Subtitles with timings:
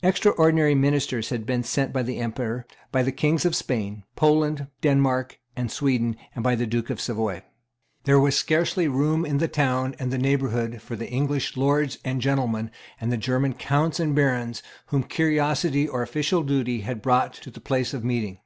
[0.00, 5.40] Extraordinary ministers had been sent by the Emperor, by the Kings of Spain, Poland, Denmark,
[5.56, 7.42] and Sweden, and by the Duke of Savoy.
[8.04, 12.20] There was scarcely room in the town and the neighbourhood for the English Lords and
[12.20, 17.50] gentlemen and the German Counts and Barons whom curiosity or official duty had brought to
[17.50, 18.38] the place of meeting.